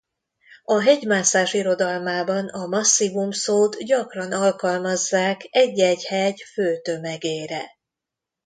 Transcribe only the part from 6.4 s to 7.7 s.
fő tömegére.